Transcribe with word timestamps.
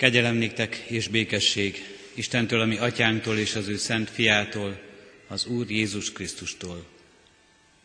Kegyelem 0.00 0.42
és 0.88 1.08
békesség 1.08 1.76
Istentől, 2.14 2.60
ami 2.60 2.78
atyánktól 2.78 3.38
és 3.38 3.54
az 3.54 3.68
ő 3.68 3.76
szent 3.76 4.10
fiától, 4.10 4.80
az 5.28 5.46
Úr 5.46 5.70
Jézus 5.70 6.12
Krisztustól. 6.12 6.84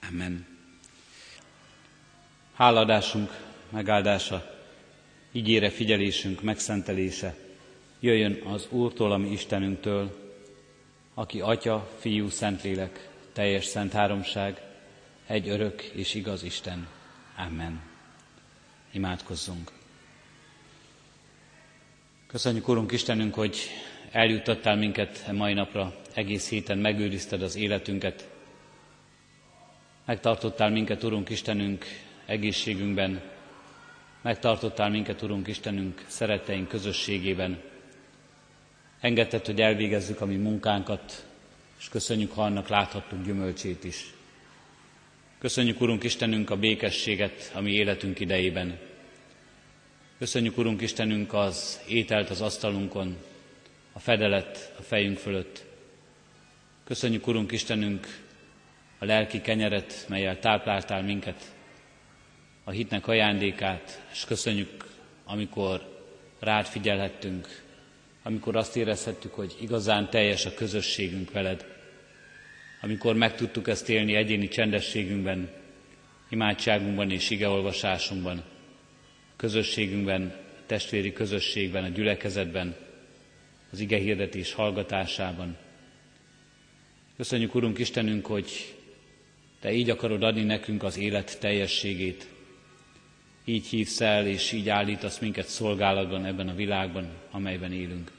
Amen. 0.09 0.46
Háladásunk 2.54 3.31
megáldása, 3.70 4.65
ígére 5.31 5.70
figyelésünk 5.70 6.41
megszentelése, 6.41 7.36
jöjjön 8.00 8.41
az 8.45 8.68
Úrtól, 8.70 9.11
ami 9.11 9.32
Istenünktől, 9.32 10.34
aki 11.13 11.39
Atya, 11.39 11.91
Fiú, 12.00 12.29
Szentlélek, 12.29 13.09
teljes 13.34 13.66
szent 13.66 13.91
háromság, 13.91 14.61
egy 15.27 15.50
örök 15.50 15.82
és 15.82 16.13
igaz 16.13 16.43
Isten. 16.43 16.88
Amen. 17.38 17.82
Imádkozzunk. 18.91 19.71
Köszönjük, 22.36 22.67
Urunk 22.67 22.91
Istenünk, 22.91 23.33
hogy 23.33 23.57
eljuttattál 24.11 24.75
minket 24.75 25.32
mai 25.32 25.54
napra, 25.54 25.96
egész 26.14 26.50
héten 26.50 26.77
megőrizted 26.77 27.41
az 27.41 27.55
életünket. 27.55 28.29
Megtartottál 30.05 30.69
minket, 30.69 31.04
Urunk 31.04 31.29
Istenünk, 31.29 31.86
egészségünkben, 32.25 33.22
megtartottál 34.22 34.89
minket, 34.89 35.22
Urunk 35.22 35.47
Istenünk, 35.47 36.05
szeretteink 36.08 36.67
közösségében. 36.67 37.61
Engedted, 38.99 39.45
hogy 39.45 39.61
elvégezzük 39.61 40.22
a 40.22 40.25
mi 40.25 40.36
munkánkat, 40.36 41.25
és 41.80 41.89
köszönjük, 41.89 42.31
ha 42.31 42.44
annak 42.44 42.67
láthattuk 42.67 43.23
gyümölcsét 43.25 43.83
is. 43.83 44.13
Köszönjük, 45.39 45.81
Urunk 45.81 46.03
Istenünk, 46.03 46.49
a 46.49 46.58
békességet 46.58 47.52
a 47.53 47.61
mi 47.61 47.72
életünk 47.72 48.19
idejében. 48.19 48.94
Köszönjük, 50.17 50.58
Urunk 50.58 50.81
Istenünk, 50.81 51.33
az 51.33 51.80
ételt 51.88 52.30
az 52.30 52.42
asztalunkon, 52.42 53.17
a 53.94 54.00
fedelet 54.00 54.73
a 54.80 54.81
fejünk 54.81 55.17
fölött. 55.17 55.64
Köszönjük, 56.83 57.27
Urunk 57.27 57.52
Istenünk, 57.52 58.08
a 58.99 59.05
lelki 59.05 59.41
kenyeret, 59.41 60.05
melyel 60.09 60.39
tápláltál 60.39 61.03
minket, 61.03 61.53
a 62.63 62.71
hitnek 62.71 63.08
ajándékát, 63.08 64.02
és 64.11 64.25
köszönjük, 64.25 64.86
amikor 65.25 66.03
rád 66.39 66.66
figyelhettünk, 66.66 67.63
amikor 68.23 68.55
azt 68.55 68.75
érezhettük, 68.75 69.33
hogy 69.33 69.55
igazán 69.61 70.09
teljes 70.09 70.45
a 70.45 70.53
közösségünk 70.53 71.31
veled, 71.31 71.66
amikor 72.81 73.16
meg 73.16 73.36
tudtuk 73.36 73.67
ezt 73.67 73.89
élni 73.89 74.16
egyéni 74.16 74.47
csendességünkben, 74.47 75.49
imádságunkban 76.30 77.11
és 77.11 77.30
igeolvasásunkban, 77.30 78.43
közösségünkben, 79.36 80.36
testvéri 80.66 81.14
közösségben, 81.14 81.83
a 81.83 81.88
gyülekezetben, 81.88 82.75
az 83.72 83.80
ige 83.80 83.97
hirdetés 83.97 84.53
hallgatásában. 84.53 85.58
Köszönjük, 87.17 87.55
Urunk 87.55 87.80
Istenünk, 87.80 88.25
hogy 88.25 88.75
Te 89.66 89.72
így 89.72 89.89
akarod 89.89 90.23
adni 90.23 90.44
nekünk 90.44 90.83
az 90.83 90.97
élet 90.97 91.39
teljességét. 91.39 92.27
Így 93.45 93.67
hívsz 93.67 94.02
el, 94.02 94.27
és 94.27 94.52
így 94.52 94.69
állítasz 94.69 95.19
minket 95.19 95.47
szolgálatban 95.47 96.25
ebben 96.25 96.49
a 96.49 96.55
világban, 96.55 97.09
amelyben 97.31 97.73
élünk. 97.73 98.11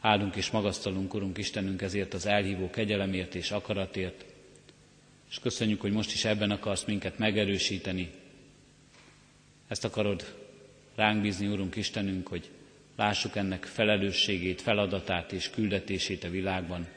Áldunk 0.00 0.36
és 0.36 0.50
magasztalunk, 0.50 1.14
Urunk 1.14 1.38
Istenünk, 1.38 1.82
ezért 1.82 2.14
az 2.14 2.26
elhívó 2.26 2.70
kegyelemért 2.70 3.34
és 3.34 3.50
akaratért, 3.50 4.24
és 5.30 5.38
köszönjük, 5.38 5.80
hogy 5.80 5.92
most 5.92 6.12
is 6.12 6.24
ebben 6.24 6.50
akarsz 6.50 6.84
minket 6.84 7.18
megerősíteni. 7.18 8.10
Ezt 9.72 9.84
akarod 9.84 10.34
ránk 10.94 11.22
bízni, 11.22 11.46
Urunk 11.46 11.76
Istenünk, 11.76 12.28
hogy 12.28 12.50
lássuk 12.96 13.36
ennek 13.36 13.64
felelősségét, 13.64 14.60
feladatát 14.60 15.32
és 15.32 15.50
küldetését 15.50 16.24
a 16.24 16.30
világban. 16.30 16.88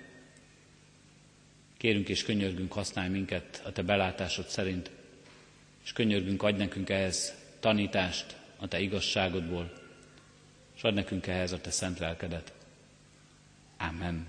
Kérünk 1.78 2.10
és 2.10 2.24
könyörgünk, 2.24 2.74
használj 2.74 3.10
minket 3.10 3.62
a 3.66 3.72
Te 3.72 3.82
belátásod 3.82 4.48
szerint, 4.48 4.92
és 5.84 5.94
könyörgünk, 5.94 6.44
adj 6.44 6.58
nekünk 6.58 6.90
ehhez 6.90 7.34
tanítást 7.60 8.36
a 8.58 8.68
Te 8.68 8.80
igazságodból, 8.80 9.74
és 10.76 10.82
adj 10.82 10.96
nekünk 10.96 11.28
ehhez 11.28 11.52
a 11.52 11.62
Te 11.62 11.72
szent 11.72 12.00
lelkedet. 12.00 12.54
Amen. 13.78 14.28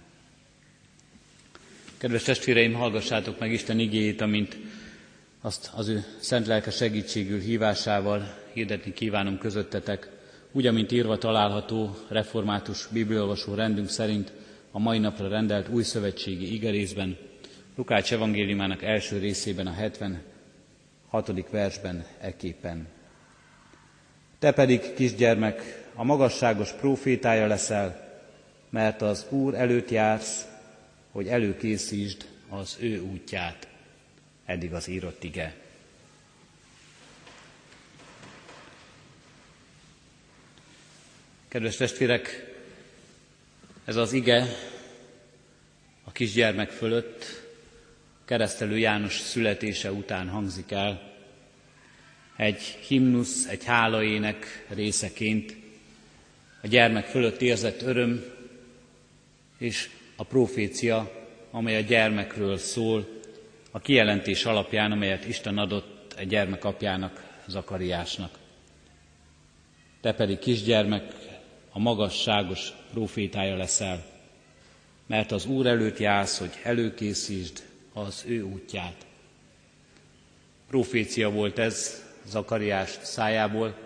Kedves 1.97 2.23
testvéreim, 2.23 2.73
hallgassátok 2.73 3.39
meg 3.39 3.53
Isten 3.53 3.78
igéjét, 3.78 4.21
amint 4.21 4.57
azt 5.47 5.71
az 5.75 5.89
ő 5.89 6.05
szent 6.19 6.47
lelke 6.47 6.71
segítségül 6.71 7.41
hívásával 7.41 8.34
hirdetni 8.53 8.93
kívánom 8.93 9.39
közöttetek, 9.39 10.11
úgy, 10.53 10.67
amint 10.67 10.93
írva 10.93 11.19
található 11.19 11.97
református 12.09 12.89
bibliolvasó 12.93 13.55
rendünk 13.55 13.89
szerint 13.89 14.33
a 14.71 14.79
mai 14.79 14.99
napra 14.99 15.29
rendelt 15.29 15.69
új 15.69 15.83
szövetségi 15.83 16.55
igerészben, 16.55 17.17
Lukács 17.77 18.12
evangéliumának 18.12 18.83
első 18.83 19.19
részében, 19.19 19.67
a 19.67 19.73
76. 19.73 21.51
versben 21.51 22.07
eképpen. 22.21 22.87
Te 24.39 24.53
pedig, 24.53 24.95
kisgyermek, 24.95 25.84
a 25.95 26.05
magasságos 26.05 26.73
profétája 26.73 27.47
leszel, 27.47 28.21
mert 28.71 29.03
az 29.03 29.27
Úr 29.28 29.55
előtt 29.55 29.91
jársz, 29.91 30.47
hogy 31.13 31.27
előkészítsd 31.27 32.25
az 32.49 32.77
ő 32.81 33.01
útját. 33.01 33.75
Eddig 34.47 34.73
az 34.73 34.89
írott 34.89 35.25
ige. 35.25 35.55
Kedves 41.49 41.77
testvérek, 41.77 42.55
ez 43.84 43.97
az 43.97 44.12
ige 44.12 44.47
a 46.05 46.12
kisgyermek 46.12 46.71
fölött 46.71 47.25
keresztelő 48.25 48.79
János 48.79 49.19
születése 49.19 49.93
után 49.93 50.29
hangzik 50.29 50.71
el, 50.71 51.17
egy 52.37 52.63
himnusz, 52.63 53.47
egy 53.47 53.65
hálaének 53.65 54.67
részeként, 54.69 55.57
a 56.63 56.67
gyermek 56.67 57.07
fölött 57.07 57.41
érzett 57.41 57.83
öröm 57.83 58.25
és 59.59 59.91
a 60.17 60.25
profécia, 60.25 61.28
amely 61.51 61.77
a 61.77 61.81
gyermekről 61.81 62.59
szól, 62.59 63.17
a 63.77 63.81
kijelentés 63.81 64.45
alapján, 64.45 64.93
amelyet 64.93 65.27
Isten 65.27 65.59
adott 65.59 66.15
egy 66.17 66.29
gyermek 66.29 66.65
apjának, 66.65 67.25
Zakariásnak. 67.47 68.39
Te 70.01 70.13
pedig 70.15 70.39
kisgyermek, 70.39 71.15
a 71.71 71.79
magasságos 71.79 72.73
profétája 72.93 73.57
leszel, 73.57 74.05
mert 75.07 75.33
az 75.33 75.47
Úr 75.47 75.67
előtt 75.67 75.99
jársz, 75.99 76.39
hogy 76.39 76.51
előkészítsd 76.63 77.63
az 77.93 78.25
ő 78.27 78.43
útját. 78.43 79.07
Profécia 80.69 81.31
volt 81.31 81.59
ez 81.59 82.05
Zakariás 82.27 82.99
szájából, 83.03 83.77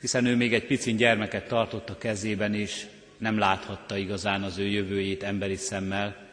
hiszen 0.00 0.26
ő 0.26 0.36
még 0.36 0.54
egy 0.54 0.66
picin 0.66 0.96
gyermeket 0.96 1.48
tartott 1.48 1.90
a 1.90 1.98
kezében, 1.98 2.54
és 2.54 2.86
nem 3.18 3.38
láthatta 3.38 3.96
igazán 3.96 4.42
az 4.42 4.58
ő 4.58 4.66
jövőjét 4.66 5.22
emberi 5.22 5.56
szemmel. 5.56 6.25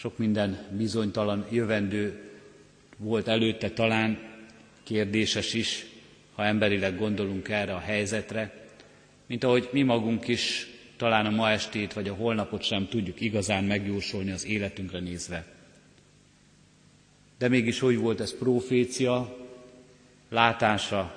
Sok 0.00 0.18
minden 0.18 0.58
bizonytalan 0.76 1.46
jövendő 1.50 2.30
volt 2.96 3.28
előtte 3.28 3.70
talán, 3.70 4.18
kérdéses 4.82 5.54
is, 5.54 5.86
ha 6.34 6.44
emberileg 6.44 6.98
gondolunk 6.98 7.48
erre 7.48 7.74
a 7.74 7.78
helyzetre, 7.78 8.68
mint 9.26 9.44
ahogy 9.44 9.68
mi 9.72 9.82
magunk 9.82 10.28
is 10.28 10.66
talán 10.96 11.26
a 11.26 11.30
ma 11.30 11.50
estét 11.50 11.92
vagy 11.92 12.08
a 12.08 12.14
holnapot 12.14 12.62
sem 12.62 12.88
tudjuk 12.88 13.20
igazán 13.20 13.64
megjósolni 13.64 14.30
az 14.30 14.46
életünkre 14.46 14.98
nézve. 14.98 15.46
De 17.38 17.48
mégis 17.48 17.82
úgy 17.82 17.96
volt 17.96 18.20
ez 18.20 18.38
profécia, 18.38 19.36
látása 20.28 21.14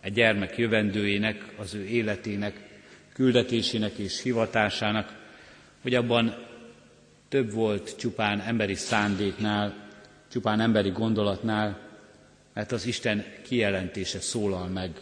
egy 0.00 0.12
gyermek 0.12 0.58
jövendőjének, 0.58 1.54
az 1.56 1.74
ő 1.74 1.84
életének, 1.84 2.80
küldetésének 3.12 3.98
és 3.98 4.22
hivatásának, 4.22 5.24
hogy 5.82 5.94
abban 5.94 6.45
több 7.28 7.52
volt 7.52 7.96
csupán 7.96 8.40
emberi 8.40 8.74
szándéknál, 8.74 9.74
csupán 10.28 10.60
emberi 10.60 10.90
gondolatnál, 10.90 11.80
mert 12.52 12.72
az 12.72 12.86
Isten 12.86 13.24
kijelentése 13.42 14.20
szólal 14.20 14.68
meg 14.68 15.00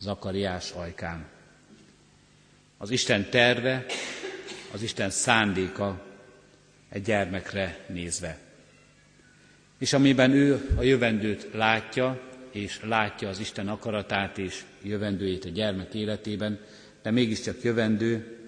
Zakariás 0.00 0.70
ajkán. 0.70 1.24
Az 2.76 2.90
Isten 2.90 3.30
terve, 3.30 3.86
az 4.72 4.82
Isten 4.82 5.10
szándéka 5.10 6.02
egy 6.88 7.02
gyermekre 7.02 7.78
nézve. 7.88 8.38
És 9.78 9.92
amiben 9.92 10.30
ő 10.30 10.70
a 10.76 10.82
jövendőt 10.82 11.48
látja, 11.52 12.20
és 12.50 12.80
látja 12.84 13.28
az 13.28 13.38
Isten 13.38 13.68
akaratát 13.68 14.38
és 14.38 14.62
jövendőjét 14.82 15.44
a 15.44 15.48
gyermek 15.48 15.94
életében, 15.94 16.60
de 17.02 17.10
mégiscsak 17.10 17.62
jövendő, 17.62 18.38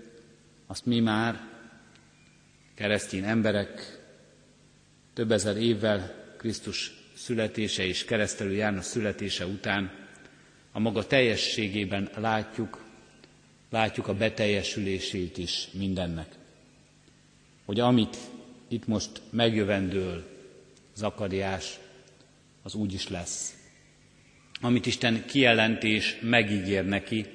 azt 0.67 0.87
mi 0.87 1.01
már, 1.01 1.41
keresztény 2.75 3.25
emberek, 3.25 4.01
több 5.13 5.31
ezer 5.31 5.57
évvel 5.57 6.25
Krisztus 6.37 6.93
születése 7.15 7.85
és 7.87 8.05
keresztelő 8.05 8.53
János 8.53 8.85
születése 8.85 9.47
után 9.47 9.93
a 10.73 10.79
maga 10.79 11.07
teljességében 11.07 12.11
látjuk, 12.17 12.85
látjuk 13.71 14.09
a 14.09 14.15
beteljesülését 14.15 15.39
is 15.39 15.69
mindennek. 15.73 16.35
Hogy 17.65 17.81
amit 17.81 18.17
itt 18.69 18.87
most 18.87 19.11
megjövendől 19.31 20.25
Zakariás, 20.95 21.79
az 22.63 22.75
úgy 22.75 22.93
is 22.93 23.09
lesz. 23.09 23.55
Amit 24.61 24.87
Isten 24.87 25.25
kijelentés 25.27 26.19
megígér 26.21 26.85
neki, 26.85 27.27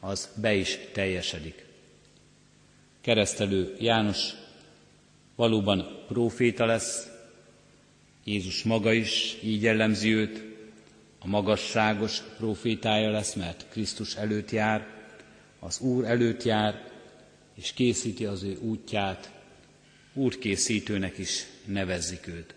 az 0.00 0.30
be 0.40 0.54
is 0.54 0.78
teljesedik. 0.92 1.64
Keresztelő 3.00 3.76
János 3.78 4.32
valóban 5.36 6.04
próféta 6.08 6.66
lesz, 6.66 7.10
Jézus 8.24 8.62
maga 8.62 8.92
is 8.92 9.36
így 9.42 9.62
jellemzi 9.62 10.14
őt, 10.14 10.44
a 11.18 11.26
magasságos 11.26 12.22
profétája 12.36 13.10
lesz, 13.10 13.34
mert 13.34 13.66
Krisztus 13.68 14.14
előtt 14.14 14.50
jár, 14.50 14.86
az 15.58 15.80
Úr 15.80 16.04
előtt 16.04 16.42
jár, 16.42 16.90
és 17.54 17.72
készíti 17.72 18.24
az 18.24 18.42
ő 18.42 18.58
útját, 18.60 19.30
útkészítőnek 20.12 21.18
is 21.18 21.46
nevezzik 21.64 22.26
őt. 22.26 22.54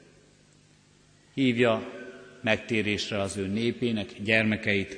Hívja 1.34 1.94
megtérésre 2.42 3.22
az 3.22 3.38
ő 3.38 3.48
népének, 3.48 4.22
gyermekeit, 4.22 4.98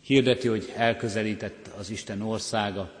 hirdeti, 0.00 0.48
hogy 0.48 0.72
elközelített 0.76 1.66
az 1.78 1.90
Isten 1.90 2.20
országa, 2.20 2.92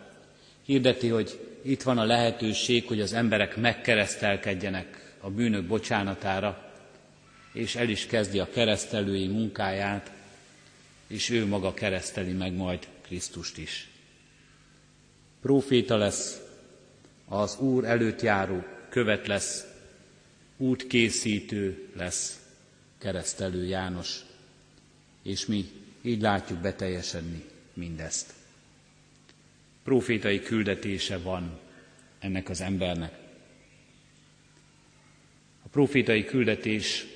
hirdeti, 0.64 1.08
hogy 1.08 1.53
itt 1.66 1.82
van 1.82 1.98
a 1.98 2.04
lehetőség, 2.04 2.86
hogy 2.86 3.00
az 3.00 3.12
emberek 3.12 3.56
megkeresztelkedjenek 3.56 5.14
a 5.20 5.30
bűnök 5.30 5.66
bocsánatára, 5.66 6.72
és 7.52 7.74
el 7.76 7.88
is 7.88 8.06
kezdi 8.06 8.38
a 8.38 8.50
keresztelői 8.50 9.26
munkáját, 9.26 10.10
és 11.06 11.30
ő 11.30 11.46
maga 11.46 11.74
kereszteli 11.74 12.32
meg 12.32 12.52
majd 12.52 12.88
Krisztust 13.02 13.58
is. 13.58 13.88
Próféta 15.40 15.96
lesz, 15.96 16.40
az 17.28 17.58
Úr 17.58 17.84
előtt 17.84 18.20
járó 18.20 18.64
követ 18.88 19.26
lesz, 19.26 19.64
útkészítő 20.56 21.88
lesz, 21.96 22.38
keresztelő 22.98 23.66
János, 23.66 24.20
és 25.22 25.46
mi 25.46 25.70
így 26.02 26.20
látjuk 26.20 26.58
beteljesedni 26.58 27.44
mindezt. 27.72 28.32
Profétai 29.84 30.40
küldetése 30.40 31.18
van 31.18 31.58
ennek 32.18 32.48
az 32.48 32.60
embernek. 32.60 33.12
A 35.64 35.68
profétai 35.68 36.24
küldetés 36.24 37.06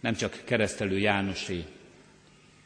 nem 0.00 0.14
csak 0.14 0.42
keresztelő 0.44 0.98
Jánosé. 0.98 1.64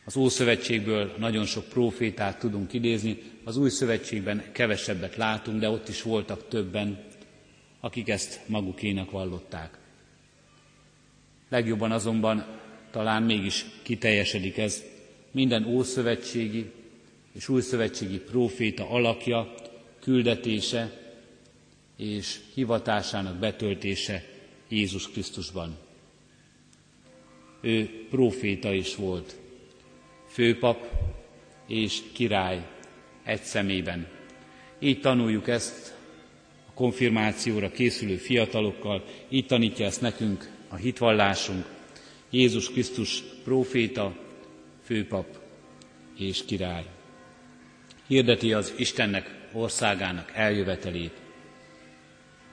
Az 0.05 0.17
Ószövetségből 0.17 1.15
nagyon 1.19 1.47
sok 1.47 1.69
profétát 1.69 2.39
tudunk 2.39 2.73
idézni, 2.73 3.19
az 3.45 3.57
Új 3.57 3.71
Szövetségben 3.71 4.45
kevesebbet 4.53 5.17
látunk, 5.17 5.61
de 5.61 5.69
ott 5.69 5.89
is 5.89 6.03
voltak 6.03 6.49
többen, 6.49 7.05
akik 7.81 8.09
ezt 8.09 8.41
magukénak 8.47 9.11
vallották. 9.11 9.79
Legjobban 11.49 11.93
azonban 11.93 12.47
talán 12.91 13.23
mégis 13.23 13.65
kiteljesedik 13.83 14.59
ez 14.59 14.83
minden 15.31 15.65
ószövetségi 15.67 16.71
és 17.32 17.49
újszövetségi 17.49 18.19
próféta 18.19 18.88
alakja, 18.88 19.55
küldetése 20.00 21.00
és 21.97 22.41
hivatásának 22.55 23.37
betöltése 23.37 24.25
Jézus 24.69 25.11
Krisztusban. 25.11 25.77
Ő 27.61 28.06
próféta 28.11 28.73
is 28.73 28.97
volt, 28.97 29.37
főpap 30.29 30.87
és 31.67 32.03
király 32.12 32.67
egy 33.25 33.43
szemében. 33.43 34.09
Így 34.79 35.00
tanuljuk 35.00 35.49
ezt 35.49 35.94
a 36.69 36.73
konfirmációra 36.75 37.71
készülő 37.71 38.17
fiatalokkal, 38.17 39.05
így 39.29 39.47
tanítja 39.47 39.87
ezt 39.87 40.00
nekünk 40.00 40.50
a 40.69 40.77
hitvallásunk. 40.77 41.67
Jézus 42.31 42.71
Krisztus 42.71 43.23
próféta, 43.44 44.17
főpap 44.82 45.38
és 46.17 46.44
király. 46.44 46.85
Hirdeti 48.11 48.53
az 48.53 48.73
Istennek 48.77 49.35
országának 49.53 50.33
eljövetelét. 50.35 51.12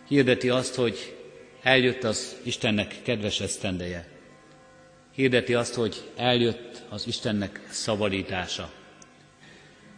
Hirdeti 0.08 0.50
azt, 0.50 0.76
hogy 0.76 1.16
eljött 1.62 2.04
az 2.04 2.36
Istennek 2.44 2.96
kedves 3.02 3.40
esztendeje. 3.40 4.08
Hirdeti 5.16 5.54
azt, 5.54 5.74
hogy 5.74 6.10
eljött 6.16 6.84
az 6.90 7.08
Istennek 7.08 7.68
szabadítása. 7.70 8.72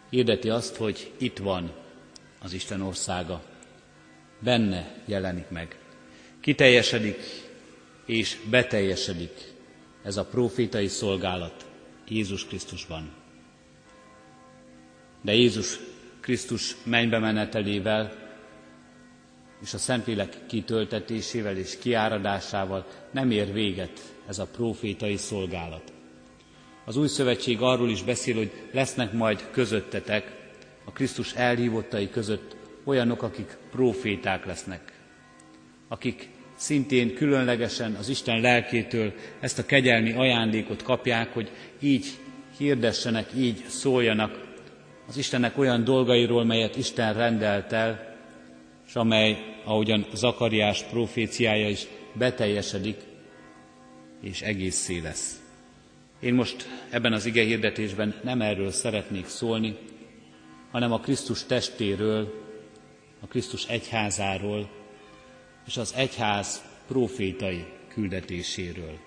Hirdeti 0.10 0.50
azt, 0.50 0.76
hogy 0.76 1.12
itt 1.18 1.38
van 1.38 1.72
az 2.42 2.54
Isten 2.54 2.82
országa. 2.82 3.44
Benne 4.40 5.02
jelenik 5.06 5.50
meg. 5.50 5.78
Kiteljesedik 6.40 7.20
és 8.06 8.38
beteljesedik 8.50 9.54
ez 10.04 10.18
a 10.18 10.26
profétai 10.26 10.88
szolgálat 10.88 11.66
Jézus 12.08 12.46
Krisztusban. 12.46 13.19
De 15.22 15.34
Jézus 15.34 15.80
Krisztus 16.20 16.76
mennybe 16.84 17.20
menetelével 17.20 18.28
és 19.62 19.74
a 19.74 19.78
Szentlélek 19.78 20.38
kitöltetésével 20.48 21.58
és 21.58 21.78
kiáradásával 21.78 22.88
nem 23.12 23.32
ér 23.32 23.54
véget 23.54 24.16
ez 24.28 24.40
a 24.40 24.46
profétai 24.46 25.18
szolgálat. 25.18 25.94
Az 26.86 26.98
új 26.98 27.08
szövetség 27.08 27.62
arról 27.62 27.90
is 27.90 28.04
beszél, 28.04 28.36
hogy 28.36 28.52
lesznek 28.72 29.12
majd 29.14 29.48
közöttetek, 29.52 30.38
a 30.86 30.92
Krisztus 30.92 31.34
elhívottai 31.34 32.10
között 32.10 32.56
olyanok, 32.84 33.24
akik 33.24 33.58
proféták 33.72 34.46
lesznek, 34.46 34.94
akik 35.88 36.30
szintén 36.56 37.16
különlegesen 37.16 37.94
az 37.94 38.10
Isten 38.10 38.42
lelkétől 38.42 39.14
ezt 39.40 39.60
a 39.60 39.66
kegyelmi 39.66 40.12
ajándékot 40.12 40.84
kapják, 40.84 41.34
hogy 41.34 41.52
így 41.80 42.08
hirdessenek, 42.58 43.30
így 43.38 43.66
szóljanak 43.68 44.49
az 45.10 45.18
Istennek 45.18 45.58
olyan 45.58 45.84
dolgairól, 45.84 46.44
melyet 46.44 46.76
Isten 46.76 47.14
rendelt 47.14 47.72
el, 47.72 48.16
és 48.88 48.96
amely, 48.96 49.56
ahogyan 49.64 50.06
Zakariás 50.14 50.84
proféciája 50.84 51.70
is 51.70 51.88
beteljesedik, 52.14 52.98
és 54.22 54.42
egészé 54.42 55.00
lesz. 55.00 55.42
Én 56.20 56.34
most 56.34 56.68
ebben 56.90 57.14
az 57.14 57.26
ige 57.26 57.44
hirdetésben 57.44 58.20
nem 58.24 58.42
erről 58.42 58.72
szeretnék 58.72 59.28
szólni, 59.28 59.78
hanem 60.72 60.92
a 60.92 61.00
Krisztus 61.00 61.46
testéről, 61.46 62.44
a 63.20 63.28
Krisztus 63.28 63.66
egyházáról, 63.66 64.70
és 65.68 65.78
az 65.78 65.94
egyház 65.96 66.64
profétai 66.88 67.66
küldetéséről. 67.88 68.98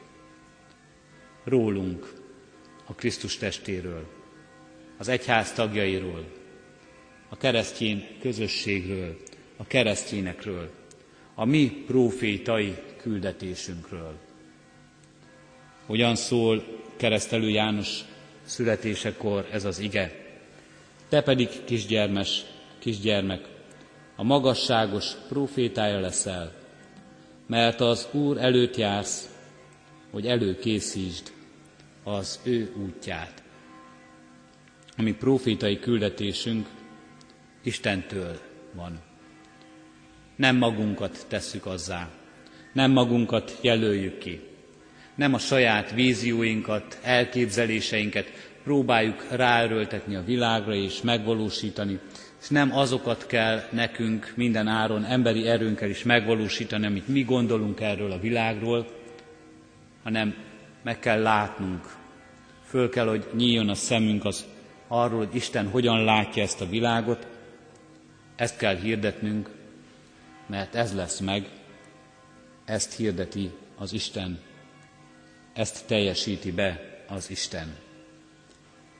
Rólunk, 1.44 2.12
a 2.86 2.94
Krisztus 2.94 3.36
testéről, 3.36 4.21
az 5.02 5.08
egyház 5.08 5.52
tagjairól, 5.52 6.24
a 7.28 7.36
keresztény 7.36 8.06
közösségről, 8.20 9.16
a 9.56 9.66
keresztényekről, 9.66 10.70
a 11.34 11.44
mi 11.44 11.84
profétai 11.86 12.74
küldetésünkről. 12.96 14.14
Hogyan 15.86 16.14
szól 16.14 16.64
keresztelő 16.96 17.48
János 17.48 18.00
születésekor 18.44 19.48
ez 19.52 19.64
az 19.64 19.78
ige? 19.78 20.12
Te 21.08 21.22
pedig 21.22 21.48
kisgyermes, 21.64 22.44
kisgyermek, 22.78 23.48
a 24.16 24.22
magasságos 24.22 25.12
profétája 25.28 26.00
leszel, 26.00 26.52
mert 27.46 27.80
az 27.80 28.08
Úr 28.12 28.38
előtt 28.38 28.76
jársz, 28.76 29.28
hogy 30.10 30.26
előkészítsd 30.26 31.32
az 32.04 32.40
ő 32.42 32.72
útját. 32.76 33.41
Ami 35.02 35.14
profétai 35.14 35.78
küldetésünk 35.78 36.66
Istentől 37.62 38.38
van. 38.72 39.00
Nem 40.36 40.56
magunkat 40.56 41.26
tesszük 41.28 41.66
azzá, 41.66 42.08
nem 42.72 42.90
magunkat 42.90 43.58
jelöljük 43.60 44.18
ki, 44.18 44.40
nem 45.14 45.34
a 45.34 45.38
saját 45.38 45.92
vízióinkat, 45.92 46.98
elképzeléseinket 47.02 48.26
próbáljuk 48.64 49.26
ráerőltetni 49.30 50.14
a 50.14 50.24
világra 50.24 50.74
és 50.74 51.00
megvalósítani, 51.00 51.98
és 52.40 52.48
nem 52.48 52.76
azokat 52.76 53.26
kell 53.26 53.62
nekünk 53.70 54.32
minden 54.36 54.66
áron 54.66 55.04
emberi 55.04 55.48
erőnkkel 55.48 55.88
is 55.88 56.02
megvalósítani, 56.02 56.86
amit 56.86 57.08
mi 57.08 57.22
gondolunk 57.22 57.80
erről 57.80 58.12
a 58.12 58.20
világról, 58.20 58.86
hanem 60.02 60.34
meg 60.82 60.98
kell 60.98 61.22
látnunk, 61.22 61.96
föl 62.64 62.88
kell, 62.88 63.06
hogy 63.06 63.26
nyíljon 63.36 63.68
a 63.68 63.74
szemünk 63.74 64.24
az 64.24 64.50
arról, 64.92 65.18
hogy 65.18 65.34
Isten 65.34 65.68
hogyan 65.68 66.04
látja 66.04 66.42
ezt 66.42 66.60
a 66.60 66.68
világot, 66.68 67.26
ezt 68.36 68.56
kell 68.56 68.76
hirdetnünk, 68.76 69.50
mert 70.46 70.74
ez 70.74 70.94
lesz 70.94 71.18
meg, 71.18 71.48
ezt 72.64 72.96
hirdeti 72.96 73.50
az 73.76 73.92
Isten, 73.92 74.40
ezt 75.52 75.86
teljesíti 75.86 76.50
be 76.50 77.02
az 77.08 77.30
Isten. 77.30 77.76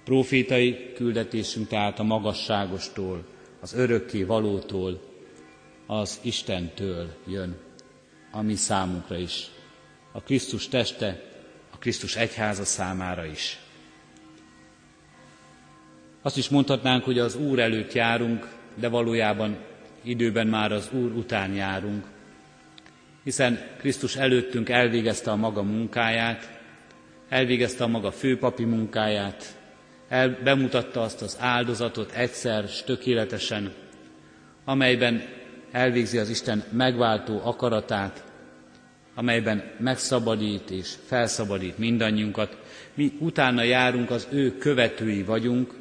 Profétai 0.05 0.93
küldetésünk 0.95 1.69
tehát 1.69 1.99
a 1.99 2.03
magasságostól, 2.03 3.25
az 3.61 3.75
örökké 3.75 4.23
valótól, 4.23 5.01
az 5.87 6.19
Istentől 6.23 7.15
jön, 7.27 7.57
ami 8.31 8.55
számunkra 8.55 9.17
is, 9.17 9.51
a 10.13 10.21
Krisztus 10.21 10.69
teste, 10.69 11.23
a 11.71 11.79
Krisztus 11.79 12.17
egyháza 12.17 12.65
számára 12.65 13.25
is. 13.25 13.62
Azt 16.23 16.37
is 16.37 16.49
mondhatnánk, 16.49 17.05
hogy 17.05 17.19
az 17.19 17.37
Úr 17.37 17.59
előtt 17.59 17.93
járunk, 17.93 18.49
de 18.75 18.89
valójában 18.89 19.57
időben 20.03 20.47
már 20.47 20.73
az 20.73 20.89
Úr 20.93 21.11
után 21.13 21.55
járunk, 21.55 22.05
hiszen 23.25 23.59
Krisztus 23.79 24.17
előttünk 24.17 24.69
elvégezte 24.69 25.31
a 25.31 25.37
maga 25.37 25.63
munkáját, 25.63 26.61
elvégezte 27.29 27.85
a 27.85 27.87
maga 27.87 28.11
főpapi 28.11 28.65
munkáját, 28.65 29.57
el, 30.09 30.39
bemutatta 30.45 31.03
azt 31.03 31.23
az 31.23 31.37
áldozatot 31.41 32.13
egyszer, 32.13 32.65
tökéletesen, 32.85 33.73
amelyben 34.65 35.23
elvégzi 35.71 36.19
az 36.19 36.29
Isten 36.29 36.65
megváltó 36.71 37.41
akaratát, 37.45 38.25
amelyben 39.15 39.63
megszabadít 39.79 40.71
és 40.71 40.95
felszabadít 41.07 41.79
mindannyiunkat. 41.79 42.57
Mi 42.95 43.13
utána 43.19 43.63
járunk, 43.63 44.11
az 44.11 44.29
ő 44.31 44.59
követői 44.59 45.23
vagyunk, 45.23 45.75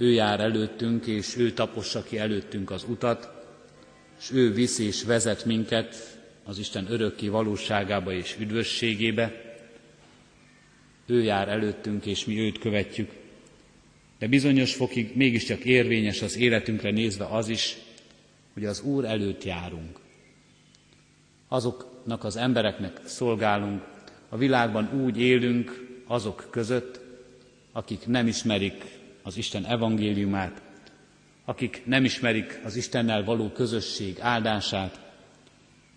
ő 0.00 0.12
jár 0.12 0.40
előttünk, 0.40 1.06
és 1.06 1.36
ő 1.36 1.52
tapossa 1.52 2.02
ki 2.02 2.18
előttünk 2.18 2.70
az 2.70 2.84
utat, 2.88 3.30
és 4.20 4.30
ő 4.32 4.52
visz 4.52 4.78
és 4.78 5.02
vezet 5.02 5.44
minket 5.44 6.18
az 6.44 6.58
Isten 6.58 6.86
örökké 6.90 7.28
valóságába 7.28 8.12
és 8.12 8.36
üdvösségébe. 8.38 9.58
Ő 11.06 11.22
jár 11.22 11.48
előttünk, 11.48 12.06
és 12.06 12.24
mi 12.24 12.38
őt 12.38 12.58
követjük. 12.58 13.10
De 14.18 14.28
bizonyos 14.28 14.74
fokig 14.74 15.16
mégiscsak 15.16 15.64
érvényes 15.64 16.22
az 16.22 16.36
életünkre 16.36 16.90
nézve 16.90 17.24
az 17.24 17.48
is, 17.48 17.76
hogy 18.52 18.64
az 18.64 18.80
Úr 18.80 19.04
előtt 19.04 19.44
járunk. 19.44 19.98
Azoknak 21.48 22.24
az 22.24 22.36
embereknek 22.36 23.00
szolgálunk, 23.04 23.82
a 24.28 24.36
világban 24.36 25.02
úgy 25.04 25.20
élünk 25.20 25.86
azok 26.06 26.48
között, 26.50 27.00
akik 27.72 28.06
nem 28.06 28.26
ismerik 28.26 28.99
az 29.30 29.36
Isten 29.36 29.66
evangéliumát, 29.66 30.62
akik 31.44 31.82
nem 31.84 32.04
ismerik 32.04 32.60
az 32.64 32.76
Istennel 32.76 33.24
való 33.24 33.50
közösség 33.50 34.16
áldását, 34.20 35.00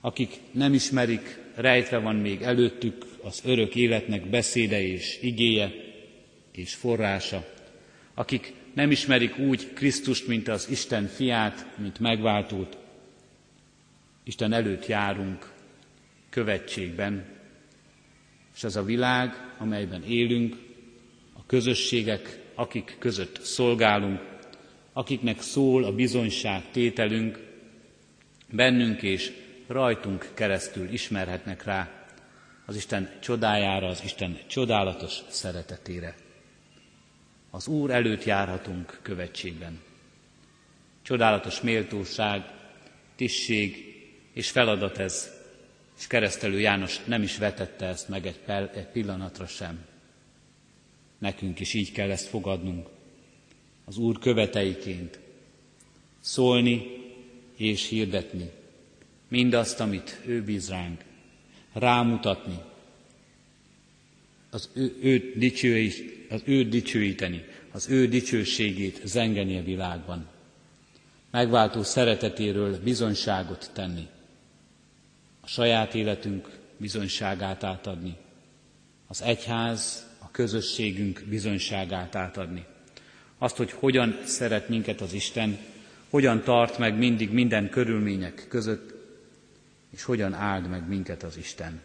akik 0.01 0.39
nem 0.51 0.73
ismerik, 0.73 1.39
rejtve 1.55 1.97
van 1.97 2.15
még 2.15 2.41
előttük 2.41 3.05
az 3.23 3.41
örök 3.45 3.75
életnek 3.75 4.29
beszéde 4.29 4.81
és 4.81 5.19
igéje 5.21 5.71
és 6.51 6.73
forrása, 6.73 7.45
akik 8.13 8.53
nem 8.73 8.91
ismerik 8.91 9.37
úgy 9.37 9.73
Krisztust, 9.73 10.27
mint 10.27 10.47
az 10.47 10.69
Isten 10.69 11.07
fiát, 11.07 11.67
mint 11.77 11.99
megváltót. 11.99 12.77
Isten 14.23 14.53
előtt 14.53 14.85
járunk 14.85 15.53
követségben, 16.29 17.25
és 18.55 18.63
ez 18.63 18.75
a 18.75 18.83
világ, 18.83 19.53
amelyben 19.57 20.03
élünk, 20.03 20.55
a 21.33 21.45
közösségek, 21.45 22.42
akik 22.55 22.95
között 22.99 23.41
szolgálunk, 23.41 24.21
akiknek 24.93 25.41
szól 25.41 25.83
a 25.83 25.91
bizonyság 25.91 26.71
tételünk, 26.71 27.39
bennünk 28.49 29.01
és 29.01 29.31
rajtunk 29.67 30.29
keresztül 30.33 30.91
ismerhetnek 30.93 31.63
rá 31.63 32.05
az 32.65 32.75
Isten 32.75 33.09
csodájára, 33.21 33.87
az 33.87 34.01
Isten 34.03 34.39
csodálatos 34.47 35.19
szeretetére 35.29 36.15
az 37.55 37.67
Úr 37.67 37.91
előtt 37.91 38.23
járhatunk 38.23 38.99
követségben. 39.01 39.81
Csodálatos 41.01 41.61
méltóság, 41.61 42.43
tisztség 43.15 43.95
és 44.33 44.49
feladat 44.49 44.97
ez, 44.97 45.31
és 45.97 46.07
keresztelő 46.07 46.59
János 46.59 47.03
nem 47.03 47.21
is 47.21 47.37
vetette 47.37 47.85
ezt 47.85 48.09
meg 48.09 48.25
egy, 48.25 48.39
egy 48.73 48.87
pillanatra 48.87 49.47
sem. 49.47 49.85
Nekünk 51.23 51.59
is 51.59 51.73
így 51.73 51.91
kell 51.91 52.11
ezt 52.11 52.27
fogadnunk, 52.27 52.87
az 53.85 53.97
Úr 53.97 54.19
követeiként, 54.19 55.19
szólni 56.19 56.85
és 57.55 57.87
hirdetni 57.87 58.49
mindazt, 59.27 59.79
amit 59.79 60.21
ő 60.25 60.43
bíz 60.43 60.69
ránk, 60.69 61.03
rámutatni, 61.73 62.59
az 64.49 64.69
ő, 64.73 64.97
őt, 65.01 65.37
dicsői, 65.37 66.25
az 66.29 66.41
őt 66.45 66.69
dicsőíteni, 66.69 67.45
az 67.71 67.89
ő 67.89 68.07
dicsőségét 68.07 69.01
zengeni 69.03 69.57
a 69.57 69.63
világban. 69.63 70.27
Megváltó 71.31 71.83
szeretetéről 71.83 72.83
bizonyságot 72.83 73.71
tenni, 73.73 74.07
a 75.41 75.47
saját 75.47 75.95
életünk 75.95 76.59
bizonyságát 76.77 77.63
átadni, 77.63 78.15
az 79.07 79.21
egyház, 79.21 80.11
közösségünk 80.33 81.23
bizonyságát 81.29 82.15
átadni. 82.15 82.65
Azt, 83.37 83.55
hogy 83.55 83.71
hogyan 83.71 84.19
szeret 84.25 84.69
minket 84.69 85.01
az 85.01 85.13
Isten, 85.13 85.57
hogyan 86.09 86.43
tart 86.43 86.77
meg 86.77 86.97
mindig 86.97 87.31
minden 87.31 87.69
körülmények 87.69 88.45
között, 88.49 88.93
és 89.89 90.03
hogyan 90.03 90.33
áld 90.33 90.69
meg 90.69 90.87
minket 90.87 91.23
az 91.23 91.37
Isten 91.37 91.81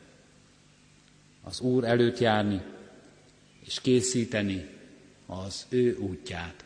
az 1.49 1.61
Úr 1.61 1.85
előtt 1.85 2.19
járni, 2.19 2.61
és 3.67 3.81
készíteni 3.81 4.69
az 5.27 5.67
ő 5.69 5.97
útját. 5.97 6.65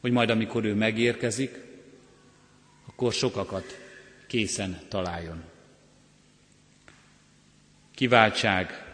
Hogy 0.00 0.10
majd 0.10 0.30
amikor 0.30 0.64
ő 0.64 0.74
megérkezik, 0.74 1.64
akkor 2.86 3.12
sokakat 3.12 3.64
készen 4.26 4.80
találjon. 4.88 5.42
Kiváltság, 7.94 8.91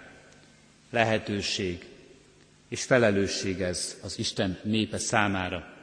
lehetőség 0.90 1.86
és 2.68 2.84
felelősség 2.84 3.60
ez 3.60 3.98
az 4.02 4.18
Isten 4.18 4.58
népe 4.62 4.98
számára, 4.98 5.74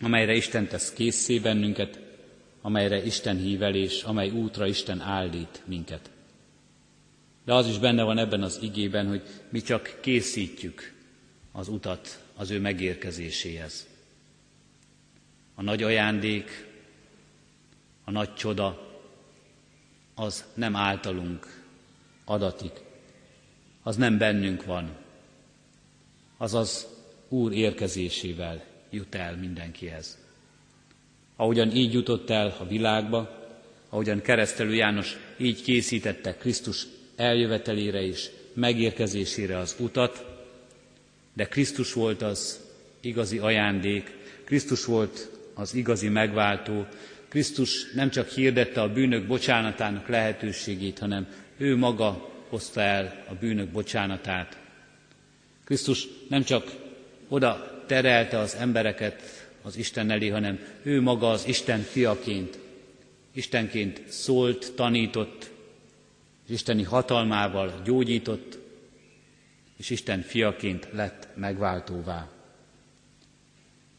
amelyre 0.00 0.34
Isten 0.34 0.66
tesz 0.66 0.92
készé 0.92 1.38
bennünket, 1.38 1.98
amelyre 2.60 3.04
Isten 3.04 3.36
hível 3.36 3.74
és 3.74 4.02
amely 4.02 4.30
útra 4.30 4.66
Isten 4.66 5.00
áldít 5.00 5.62
minket. 5.64 6.10
De 7.44 7.54
az 7.54 7.66
is 7.66 7.78
benne 7.78 8.02
van 8.02 8.18
ebben 8.18 8.42
az 8.42 8.58
igében, 8.62 9.06
hogy 9.08 9.22
mi 9.48 9.60
csak 9.60 9.98
készítjük 10.00 10.94
az 11.52 11.68
utat 11.68 12.22
az 12.36 12.50
ő 12.50 12.60
megérkezéséhez. 12.60 13.86
A 15.54 15.62
nagy 15.62 15.82
ajándék, 15.82 16.66
a 18.04 18.10
nagy 18.10 18.34
csoda, 18.34 18.86
az 20.14 20.44
nem 20.54 20.76
általunk 20.76 21.62
adatik, 22.24 22.72
az 23.88 23.96
nem 23.96 24.18
bennünk 24.18 24.64
van, 24.64 24.90
az 26.36 26.54
az 26.54 26.86
Úr 27.28 27.52
érkezésével 27.52 28.64
jut 28.90 29.14
el 29.14 29.36
mindenkihez. 29.36 30.18
Ahogyan 31.36 31.70
így 31.70 31.92
jutott 31.92 32.30
el 32.30 32.56
a 32.58 32.66
világba, 32.66 33.48
ahogyan 33.88 34.20
keresztelő 34.20 34.74
János 34.74 35.16
így 35.36 35.62
készítette 35.62 36.34
Krisztus 36.34 36.86
eljövetelére 37.16 38.02
is, 38.02 38.30
megérkezésére 38.54 39.58
az 39.58 39.76
utat, 39.78 40.24
de 41.32 41.44
Krisztus 41.44 41.92
volt 41.92 42.22
az 42.22 42.60
igazi 43.00 43.38
ajándék, 43.38 44.16
Krisztus 44.44 44.84
volt 44.84 45.30
az 45.54 45.74
igazi 45.74 46.08
megváltó, 46.08 46.86
Krisztus 47.28 47.92
nem 47.94 48.10
csak 48.10 48.28
hirdette 48.28 48.80
a 48.80 48.92
bűnök 48.92 49.26
bocsánatának 49.26 50.08
lehetőségét, 50.08 50.98
hanem 50.98 51.26
ő 51.56 51.76
maga 51.76 52.27
hozta 52.48 52.80
el 52.80 53.24
a 53.28 53.34
bűnök 53.34 53.68
bocsánatát. 53.68 54.58
Krisztus 55.64 56.06
nem 56.28 56.42
csak 56.42 56.76
oda 57.28 57.82
terelte 57.86 58.38
az 58.38 58.54
embereket 58.54 59.48
az 59.62 59.76
Isten 59.76 60.10
elé, 60.10 60.28
hanem 60.28 60.58
ő 60.82 61.00
maga 61.00 61.30
az 61.30 61.46
Isten 61.46 61.80
fiaként, 61.80 62.58
Istenként 63.32 64.02
szólt, 64.08 64.72
tanított, 64.74 65.50
és 66.46 66.54
isteni 66.54 66.82
hatalmával 66.82 67.80
gyógyított, 67.84 68.58
és 69.76 69.90
Isten 69.90 70.20
fiaként 70.20 70.88
lett 70.92 71.28
megváltóvá. 71.34 72.28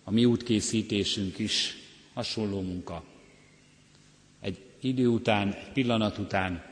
A 0.03 0.11
mi 0.11 0.25
útkészítésünk 0.25 1.39
is 1.39 1.77
hasonló 2.13 2.61
munka. 2.61 3.03
Egy 4.41 4.57
idő 4.81 5.07
után, 5.07 5.53
egy 5.53 5.71
pillanat 5.71 6.17
után 6.17 6.68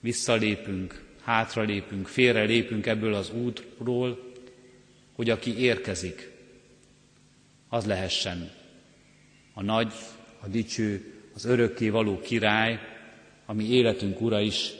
visszalépünk, 0.00 1.04
hátralépünk, 1.22 2.06
félrelépünk 2.06 2.86
ebből 2.86 3.14
az 3.14 3.30
útról, 3.30 4.32
hogy 5.12 5.30
aki 5.30 5.58
érkezik, 5.58 6.30
az 7.68 7.84
lehessen 7.84 8.50
a 9.54 9.62
nagy, 9.62 9.92
a 10.40 10.48
dicső, 10.48 11.14
az 11.34 11.44
örökké 11.44 11.88
való 11.88 12.20
király, 12.20 12.78
ami 13.46 13.64
életünk 13.64 14.20
ura 14.20 14.40
is, 14.40 14.70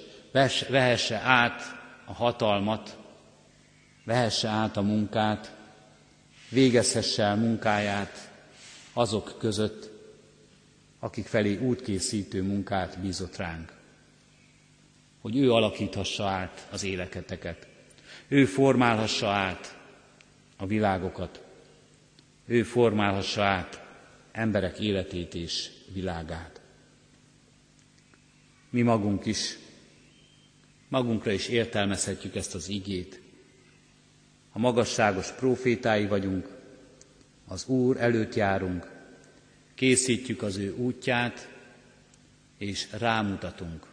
vehesse 0.69 1.17
át 1.17 1.63
a 2.05 2.13
hatalmat, 2.13 2.97
vehesse 4.05 4.49
át 4.49 4.77
a 4.77 4.83
munkát, 4.83 5.55
végezhesse 6.51 7.23
el 7.23 7.37
munkáját 7.37 8.31
azok 8.93 9.35
között, 9.39 9.91
akik 10.99 11.27
felé 11.27 11.57
útkészítő 11.57 12.43
munkát 12.43 12.99
bízott 12.99 13.37
ránk. 13.37 13.80
Hogy 15.21 15.37
ő 15.37 15.53
alakíthassa 15.53 16.25
át 16.25 16.69
az 16.71 16.85
éleketeket, 16.85 17.67
ő 18.29 18.45
formálhassa 18.45 19.29
át 19.29 19.79
a 20.57 20.67
világokat, 20.67 21.45
ő 22.47 22.63
formálhassa 22.63 23.43
át 23.43 23.85
emberek 24.33 24.79
életét 24.79 25.35
és 25.35 25.71
világát. 25.93 26.61
Mi 28.71 28.83
magunk 28.83 29.27
is, 29.27 29.59
magunkra 30.89 31.33
is 31.33 31.49
értelmezhetjük 31.49 32.35
ezt 32.35 32.55
az 32.55 32.69
igét. 32.69 33.21
A 34.53 34.59
magasságos 34.59 35.33
profétái 35.33 36.07
vagyunk, 36.07 36.49
az 37.47 37.67
Úr 37.67 37.97
előtt 37.97 38.35
járunk, 38.35 38.91
készítjük 39.75 40.43
az 40.43 40.57
ő 40.57 40.75
útját, 40.75 41.49
és 42.59 42.89
rámutatunk. 42.93 43.90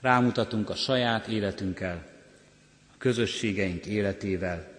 Rámutatunk 0.00 0.70
a 0.70 0.74
saját 0.74 1.26
életünkkel, 1.26 2.06
a 2.92 2.94
közösségeink 2.98 3.86
életével, 3.86 4.72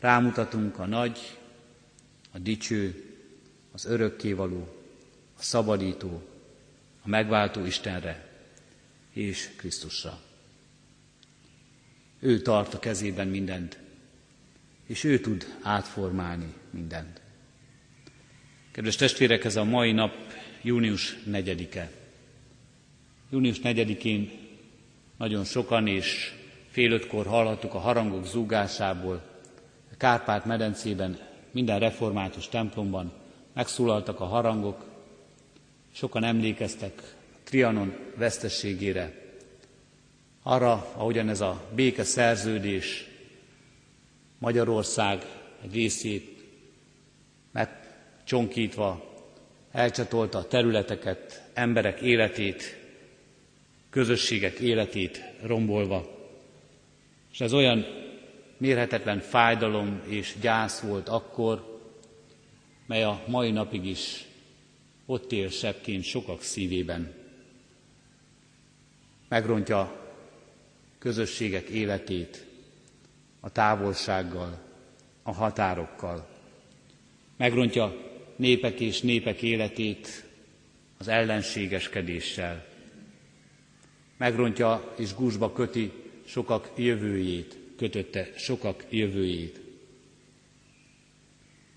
rámutatunk 0.00 0.78
a 0.78 0.86
nagy, 0.86 1.38
a 2.32 2.38
dicső, 2.38 3.04
az 3.72 3.84
örökkévaló, 3.84 4.74
a 5.38 5.42
szabadító, 5.42 6.22
a 7.02 7.08
megváltó 7.08 7.64
Istenre 7.64 8.28
és 9.12 9.50
Krisztusra. 9.56 10.20
Ő 12.20 12.40
tart 12.40 12.74
a 12.74 12.78
kezében 12.78 13.28
mindent, 13.28 13.78
és 14.86 15.04
ő 15.04 15.20
tud 15.20 15.56
átformálni 15.62 16.54
mindent. 16.70 17.20
Kedves 18.70 18.96
testvérek, 18.96 19.44
ez 19.44 19.56
a 19.56 19.64
mai 19.64 19.92
nap 19.92 20.14
június 20.62 21.16
4-e. 21.30 21.90
Június 23.34 23.60
4-én 23.62 24.30
nagyon 25.18 25.44
sokan 25.44 25.86
és 25.86 26.32
fél 26.70 26.92
ötkor 26.92 27.26
hallhattuk 27.26 27.74
a 27.74 27.78
harangok 27.78 28.26
zúgásából, 28.26 29.22
a 29.92 29.96
Kárpát-medencében, 29.96 31.18
minden 31.50 31.78
református 31.78 32.48
templomban 32.48 33.12
megszólaltak 33.52 34.20
a 34.20 34.24
harangok, 34.24 34.84
sokan 35.92 36.24
emlékeztek 36.24 37.14
Trianon 37.44 37.96
vesztességére, 38.16 39.12
arra, 40.42 40.72
ahogyan 40.96 41.28
ez 41.28 41.40
a 41.40 41.68
béke 41.74 42.04
szerződés 42.04 43.06
Magyarország 44.38 45.26
egy 45.62 45.74
részét 45.74 46.44
megcsonkítva 47.52 49.14
elcsatolta 49.72 50.38
a 50.38 50.46
területeket, 50.46 51.50
emberek 51.54 52.00
életét, 52.00 52.82
közösségek 53.94 54.58
életét 54.58 55.24
rombolva. 55.42 56.18
És 57.32 57.40
ez 57.40 57.52
olyan 57.52 57.86
mérhetetlen 58.56 59.20
fájdalom 59.20 60.02
és 60.08 60.34
gyász 60.40 60.80
volt 60.80 61.08
akkor, 61.08 61.80
mely 62.86 63.02
a 63.02 63.22
mai 63.26 63.50
napig 63.50 63.84
is 63.86 64.24
ott 65.06 65.32
él 65.32 65.48
sebként 65.48 66.04
sokak 66.04 66.42
szívében. 66.42 67.12
Megrontja 69.28 70.10
közösségek 70.98 71.68
életét 71.68 72.46
a 73.40 73.50
távolsággal, 73.50 74.58
a 75.22 75.32
határokkal. 75.32 76.28
Megrontja 77.36 77.96
népek 78.36 78.80
és 78.80 79.00
népek 79.00 79.42
életét 79.42 80.24
az 80.98 81.08
ellenségeskedéssel. 81.08 82.72
Megrontja 84.16 84.94
és 84.96 85.14
gúzsba 85.14 85.52
köti 85.52 85.92
sokak 86.24 86.70
jövőjét, 86.76 87.58
kötötte 87.76 88.28
sokak 88.36 88.84
jövőjét. 88.90 89.60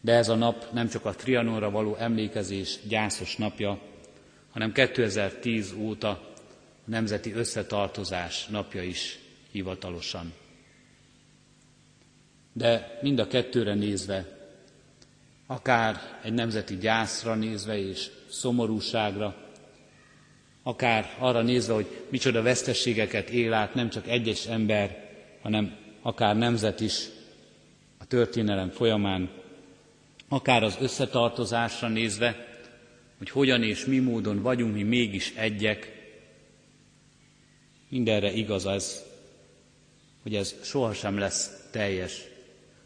De 0.01 0.13
ez 0.13 0.29
a 0.29 0.35
nap 0.35 0.71
nem 0.71 0.87
csak 0.87 1.05
a 1.05 1.15
Trianonra 1.15 1.69
való 1.69 1.95
emlékezés 1.95 2.79
gyászos 2.87 3.35
napja, 3.35 3.79
hanem 4.51 4.71
2010 4.71 5.73
óta 5.77 6.09
a 6.09 6.89
nemzeti 6.89 7.33
összetartozás 7.33 8.45
napja 8.45 8.83
is 8.83 9.19
hivatalosan. 9.51 10.33
De 12.53 12.99
mind 13.01 13.19
a 13.19 13.27
kettőre 13.27 13.73
nézve, 13.73 14.37
akár 15.47 16.19
egy 16.23 16.33
nemzeti 16.33 16.77
gyászra 16.77 17.35
nézve 17.35 17.77
és 17.77 18.09
szomorúságra, 18.29 19.46
akár 20.67 21.15
arra 21.19 21.41
nézve, 21.41 21.73
hogy 21.73 21.87
micsoda 22.09 22.41
vesztességeket 22.41 23.29
él 23.29 23.53
át 23.53 23.73
nem 23.73 23.89
csak 23.89 24.07
egyes 24.07 24.45
ember, 24.45 25.09
hanem 25.41 25.75
akár 26.01 26.37
nemzet 26.37 26.79
is 26.79 27.05
a 27.97 28.05
történelem 28.05 28.69
folyamán, 28.69 29.29
akár 30.29 30.63
az 30.63 30.77
összetartozásra 30.81 31.87
nézve, 31.87 32.47
hogy 33.17 33.29
hogyan 33.29 33.63
és 33.63 33.85
mi 33.85 33.99
módon 33.99 34.41
vagyunk 34.41 34.73
mi 34.73 34.83
mégis 34.83 35.33
egyek, 35.35 35.91
mindenre 37.89 38.31
igaz 38.31 38.65
az, 38.65 39.03
hogy 40.23 40.35
ez 40.35 40.55
sohasem 40.63 41.17
lesz 41.17 41.67
teljes. 41.71 42.21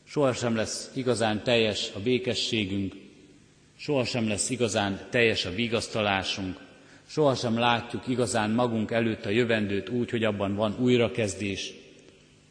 Sohasem 0.04 0.56
lesz 0.56 0.92
igazán 0.94 1.44
teljes 1.44 1.92
a 1.96 2.00
békességünk, 2.00 2.94
sohasem 3.78 4.28
lesz 4.28 4.50
igazán 4.50 5.08
teljes 5.10 5.46
a 5.46 5.50
vigasztalásunk, 5.52 6.70
sohasem 7.12 7.58
látjuk 7.58 8.08
igazán 8.08 8.52
magunk 8.52 8.92
előtt 8.92 9.26
a 9.26 9.30
jövendőt 9.30 9.90
úgy, 9.90 10.10
hogy 10.10 10.24
abban 10.24 10.56
van 10.56 10.76
újrakezdés, 10.80 11.74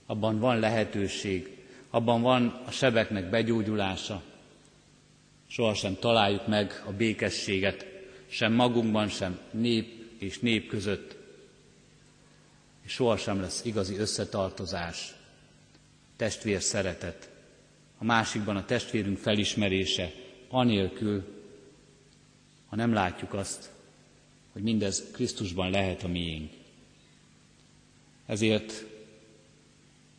abban 0.07 0.39
van 0.39 0.59
lehetőség, 0.59 1.57
abban 1.91 2.23
van 2.23 2.63
a 2.67 2.71
sebeknek 2.71 3.31
begyógyulása, 3.31 4.23
sohasem 5.47 5.97
találjuk 6.01 6.47
meg 6.47 6.83
a 6.87 6.93
békességet, 6.93 7.87
sem 8.29 8.53
magunkban, 8.53 9.09
sem 9.09 9.39
nép 9.51 10.05
és 10.19 10.39
nép 10.39 10.69
között, 10.69 11.17
és 12.85 12.93
sohasem 12.93 13.41
lesz 13.41 13.65
igazi 13.65 13.97
összetartozás, 13.97 15.15
testvér 16.17 16.63
szeretet, 16.63 17.31
a 17.99 18.05
másikban 18.05 18.57
a 18.57 18.65
testvérünk 18.65 19.19
felismerése, 19.19 20.13
anélkül, 20.49 21.25
ha 22.69 22.77
nem 22.77 22.93
látjuk 22.93 23.35
azt, 23.35 23.71
hogy 24.53 24.63
mindez 24.63 25.05
Krisztusban 25.13 25.71
lehet 25.71 26.03
a 26.03 26.09
miénk. 26.09 26.53
Ezért 28.27 28.85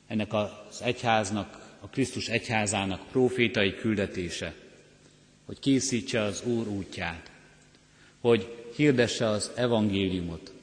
ennek 0.07 0.33
az 0.33 0.81
egyháznak, 0.81 1.77
a 1.79 1.87
Krisztus 1.87 2.27
egyházának 2.27 3.07
profétai 3.11 3.75
küldetése, 3.75 4.55
hogy 5.45 5.59
készítse 5.59 6.21
az 6.21 6.43
Úr 6.43 6.67
útját, 6.67 7.31
hogy 8.19 8.55
hirdesse 8.75 9.27
az 9.27 9.51
evangéliumot, 9.55 10.53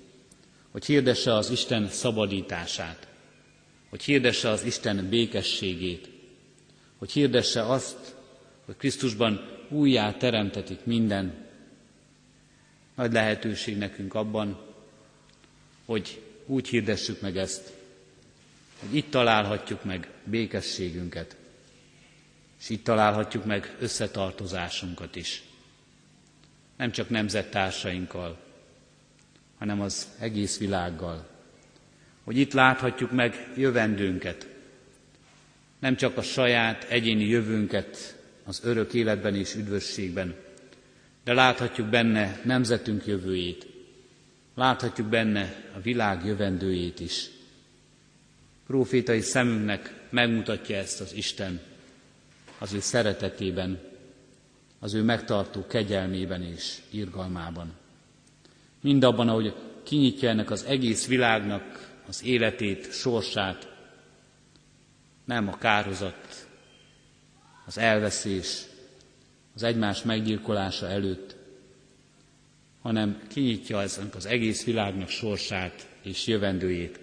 hogy 0.71 0.85
hirdesse 0.85 1.35
az 1.35 1.51
Isten 1.51 1.89
szabadítását, 1.89 3.09
hogy 3.89 4.03
hirdesse 4.03 4.49
az 4.49 4.65
Isten 4.65 5.09
békességét, 5.09 6.09
hogy 6.99 7.13
hirdesse 7.13 7.67
azt, 7.67 8.15
hogy 8.65 8.77
Krisztusban 8.77 9.49
újjá 9.69 10.13
teremtetik 10.13 10.85
minden. 10.85 11.47
Nagy 12.99 13.13
lehetőség 13.13 13.77
nekünk 13.77 14.15
abban, 14.15 14.61
hogy 15.85 16.23
úgy 16.47 16.69
hirdessük 16.69 17.21
meg 17.21 17.37
ezt, 17.37 17.73
hogy 18.79 18.95
itt 18.97 19.11
találhatjuk 19.11 19.85
meg 19.85 20.09
békességünket, 20.25 21.37
és 22.61 22.69
itt 22.69 22.85
találhatjuk 22.85 23.45
meg 23.45 23.77
összetartozásunkat 23.81 25.17
is. 25.17 25.43
Nem 26.77 26.91
csak 26.91 27.09
nemzettársainkkal, 27.09 28.39
hanem 29.59 29.81
az 29.81 30.09
egész 30.19 30.59
világgal. 30.59 31.29
Hogy 32.25 32.37
itt 32.37 32.53
láthatjuk 32.53 33.13
meg 33.13 33.53
jövendőnket, 33.57 34.47
nem 35.79 35.97
csak 35.97 36.17
a 36.17 36.23
saját 36.23 36.85
egyéni 36.85 37.25
jövőnket 37.25 38.17
az 38.45 38.61
örök 38.65 38.95
életben 38.95 39.35
és 39.35 39.55
üdvösségben, 39.55 40.47
de 41.29 41.35
láthatjuk 41.35 41.87
benne 41.87 42.41
nemzetünk 42.45 43.07
jövőjét, 43.07 43.67
láthatjuk 44.55 45.07
benne 45.07 45.55
a 45.77 45.81
világ 45.81 46.25
jövendőjét 46.25 47.01
is. 47.01 47.29
Profétai 48.67 49.21
szemünknek 49.21 50.07
megmutatja 50.11 50.77
ezt 50.77 51.01
az 51.01 51.12
Isten, 51.12 51.61
az 52.59 52.73
ő 52.73 52.81
szeretetében, 52.81 53.81
az 54.79 54.95
ő 54.95 55.03
megtartó 55.03 55.67
kegyelmében 55.67 56.43
és 56.43 56.79
irgalmában. 56.91 57.73
Mindabban, 58.81 59.29
ahogy 59.29 59.55
kinyitja 59.83 60.29
ennek 60.29 60.51
az 60.51 60.64
egész 60.64 61.07
világnak 61.07 61.91
az 62.07 62.25
életét, 62.25 62.93
sorsát, 62.93 63.69
nem 65.25 65.49
a 65.49 65.59
kározat, 65.59 66.47
az 67.67 67.79
elveszés, 67.79 68.68
az 69.55 69.63
egymás 69.63 70.03
meggyilkolása 70.03 70.89
előtt, 70.89 71.37
hanem 72.81 73.23
kinyitja 73.29 73.83
ezen 73.83 74.11
az 74.15 74.27
egész 74.27 74.65
világnak 74.65 75.09
sorsát 75.09 75.89
és 76.03 76.27
jövendőjét, 76.27 77.01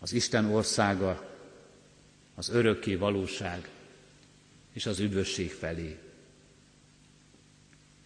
az 0.00 0.12
Isten 0.12 0.44
országa, 0.44 1.36
az 2.34 2.48
örökké 2.48 2.94
valóság 2.94 3.68
és 4.72 4.86
az 4.86 4.98
üdvösség 4.98 5.50
felé. 5.50 5.98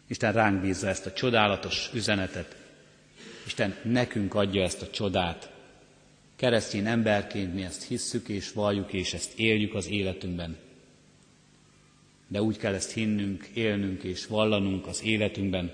Isten 0.07 0.33
ránk 0.33 0.61
bízza 0.61 0.89
ezt 0.89 1.07
a 1.07 1.13
csodálatos 1.13 1.91
üzenetet, 1.95 2.57
Isten 3.47 3.77
nekünk 3.83 4.35
adja 4.35 4.63
ezt 4.63 4.83
a 4.83 4.91
csodát. 4.91 5.51
Keresztény 6.37 6.87
emberként 6.87 7.55
mi 7.55 7.63
ezt 7.63 7.83
hisszük 7.83 8.29
és 8.29 8.53
valljuk, 8.53 8.93
és 8.93 9.15
ezt 9.15 9.39
éljük 9.39 9.75
az 9.75 9.89
életünkben. 9.89 10.57
De 12.33 12.43
úgy 12.43 12.57
kell 12.57 12.75
ezt 12.75 12.93
hinnünk, 12.93 13.49
élnünk 13.55 14.03
és 14.03 14.27
vallanunk 14.27 14.87
az 14.87 15.03
életünkben, 15.03 15.73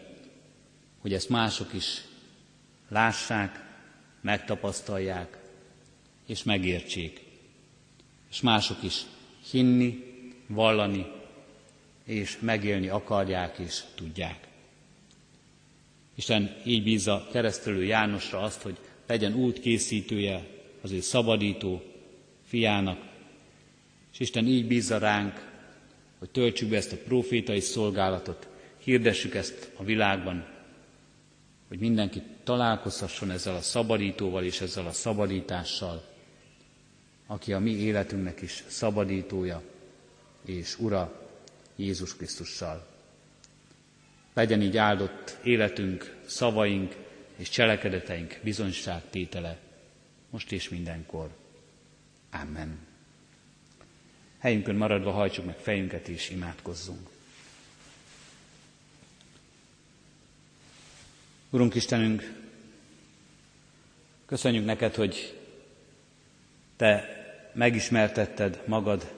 hogy 0.98 1.12
ezt 1.12 1.28
mások 1.28 1.72
is 1.72 2.02
lássák, 2.88 3.64
megtapasztalják 4.20 5.38
és 6.26 6.42
megértsék. 6.42 7.20
És 8.30 8.40
mások 8.40 8.82
is 8.82 9.02
hinni, 9.50 10.04
vallani 10.46 11.06
és 12.04 12.38
megélni 12.40 12.88
akarják 12.88 13.58
és 13.58 13.80
tudják. 13.94 14.48
Isten 16.14 16.56
így 16.64 16.82
bízza 16.82 17.28
keresztelő 17.32 17.84
Jánosra 17.84 18.40
azt, 18.40 18.62
hogy 18.62 18.78
legyen 19.06 19.34
út 19.34 19.60
készítője 19.60 20.46
az 20.80 20.90
ő 20.90 21.00
szabadító 21.00 21.82
fiának, 22.46 23.06
és 24.12 24.20
Isten 24.20 24.46
így 24.46 24.66
bízza 24.66 24.98
ránk, 24.98 25.47
hogy 26.18 26.30
töltsük 26.30 26.68
be 26.68 26.76
ezt 26.76 26.92
a 26.92 26.96
profétai 26.96 27.60
szolgálatot, 27.60 28.48
hirdessük 28.78 29.34
ezt 29.34 29.70
a 29.76 29.84
világban, 29.84 30.46
hogy 31.68 31.78
mindenki 31.78 32.22
találkozhasson 32.44 33.30
ezzel 33.30 33.54
a 33.54 33.60
szabadítóval 33.60 34.44
és 34.44 34.60
ezzel 34.60 34.86
a 34.86 34.92
szabadítással, 34.92 36.04
aki 37.26 37.52
a 37.52 37.58
mi 37.58 37.70
életünknek 37.70 38.40
is 38.40 38.64
szabadítója 38.66 39.62
és 40.44 40.78
ura 40.78 41.30
Jézus 41.76 42.16
Krisztussal. 42.16 42.86
Legyen 44.34 44.62
így 44.62 44.76
áldott 44.76 45.38
életünk, 45.44 46.16
szavaink 46.26 46.96
és 47.36 47.48
cselekedeteink 47.48 48.38
bizonyságtétele, 48.42 49.58
most 50.30 50.52
és 50.52 50.68
mindenkor. 50.68 51.28
Amen. 52.30 52.87
Helyünkön 54.38 54.74
maradva 54.74 55.10
hajtsuk 55.10 55.44
meg 55.44 55.56
fejünket 55.56 56.08
és 56.08 56.30
imádkozzunk. 56.30 57.08
Urunk 61.50 61.74
Istenünk, 61.74 62.32
köszönjük 64.26 64.64
neked, 64.64 64.94
hogy 64.94 65.38
Te 66.76 67.08
megismertetted 67.54 68.62
magad 68.66 69.12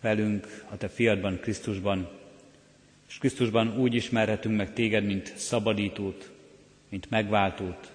velünk 0.00 0.64
a 0.70 0.76
Te 0.76 0.88
fiadban, 0.88 1.40
Krisztusban, 1.40 2.08
és 3.08 3.18
Krisztusban 3.18 3.78
úgy 3.78 3.94
ismerhetünk 3.94 4.56
meg 4.56 4.72
téged, 4.72 5.04
mint 5.04 5.36
szabadítót, 5.36 6.30
mint 6.88 7.10
megváltót, 7.10 7.92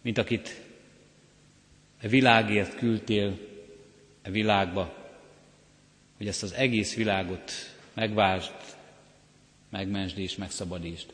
mint 0.00 0.18
akit 0.18 0.60
a 2.02 2.08
világért 2.08 2.76
küldtél 2.76 3.38
a 4.24 4.30
világba, 4.30 4.99
hogy 6.20 6.28
ezt 6.28 6.42
az 6.42 6.52
egész 6.52 6.94
világot 6.94 7.52
megváltsd, 7.92 8.52
megmentsd 9.68 10.18
és 10.18 10.36
megszabadítsd. 10.36 11.12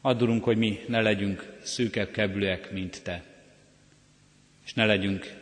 Addurunk, 0.00 0.44
hogy 0.44 0.56
mi 0.56 0.78
ne 0.88 1.00
legyünk 1.00 1.58
szűkebb 1.62 2.10
keblőek, 2.10 2.70
mint 2.70 3.02
Te, 3.02 3.24
és 4.64 4.74
ne 4.74 4.86
legyünk 4.86 5.36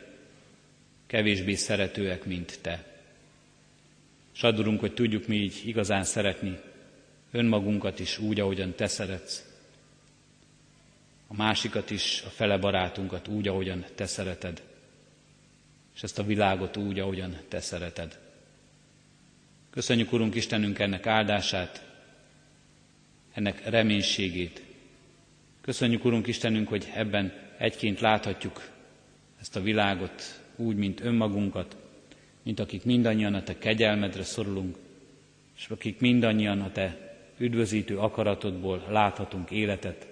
kevésbé 1.07 1.55
szeretőek, 1.55 2.25
mint 2.25 2.59
Te. 2.61 3.01
És 4.35 4.43
adurunk, 4.43 4.81
hogy 4.81 4.95
tudjuk 4.95 5.27
mi 5.27 5.37
így 5.37 5.63
igazán 5.65 6.05
szeretni 6.05 6.59
önmagunkat 7.31 8.01
is 8.01 8.19
úgy, 8.19 8.41
ahogyan 8.41 8.75
Te 8.75 8.87
szeretsz, 8.87 9.45
a 11.27 11.35
másikat 11.35 11.91
is, 11.91 12.23
a 12.27 12.31
fele 12.31 12.59
barátunkat 12.59 13.29
úgy, 13.29 13.49
ahogyan 13.49 13.85
Te 13.95 14.07
szereted, 14.07 14.63
és 16.01 16.07
ezt 16.07 16.19
a 16.19 16.25
világot 16.25 16.77
úgy, 16.77 16.99
ahogyan 16.99 17.37
Te 17.49 17.61
szereted. 17.61 18.19
Köszönjük, 19.71 20.13
Urunk 20.13 20.35
Istenünk, 20.35 20.79
ennek 20.79 21.07
áldását, 21.07 21.85
ennek 23.33 23.69
reménységét. 23.69 24.63
Köszönjük, 25.61 26.05
Urunk 26.05 26.27
Istenünk, 26.27 26.69
hogy 26.69 26.91
ebben 26.95 27.33
egyként 27.59 28.01
láthatjuk 28.01 28.71
ezt 29.41 29.57
a 29.57 29.61
világot 29.61 30.41
úgy, 30.57 30.77
mint 30.77 31.01
önmagunkat, 31.01 31.77
mint 32.43 32.61
akik 32.61 32.85
mindannyian 32.85 33.35
a 33.35 33.43
Te 33.43 33.59
kegyelmedre 33.59 34.23
szorulunk, 34.23 34.79
és 35.57 35.69
akik 35.69 35.99
mindannyian 35.99 36.61
a 36.61 36.73
Te 36.73 37.17
üdvözítő 37.39 37.99
akaratodból 37.99 38.87
láthatunk 38.89 39.51
életet, 39.51 40.07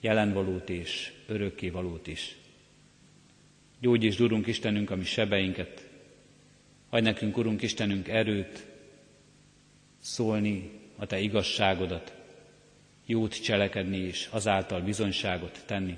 jelenvalót 0.00 0.70
és 0.70 1.12
örökkévalót 1.26 2.06
is. 2.06 2.36
Gyógyítsd, 3.82 4.20
Urunk 4.20 4.46
Istenünk, 4.46 4.90
a 4.90 4.96
mi 4.96 5.04
sebeinket, 5.04 5.88
adj 6.90 7.04
nekünk, 7.04 7.36
Urunk 7.36 7.62
Istenünk, 7.62 8.08
erőt 8.08 8.66
szólni 10.00 10.70
a 10.96 11.06
Te 11.06 11.18
igazságodat, 11.18 12.12
jót 13.06 13.42
cselekedni 13.42 13.96
és 13.96 14.28
azáltal 14.30 14.80
bizonyságot 14.80 15.62
tenni, 15.66 15.96